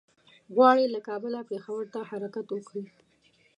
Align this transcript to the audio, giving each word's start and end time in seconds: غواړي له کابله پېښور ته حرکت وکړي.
غواړي 0.55 0.85
له 0.93 0.99
کابله 1.07 1.39
پېښور 1.49 1.83
ته 1.93 1.99
حرکت 2.09 2.47
وکړي. 2.51 2.85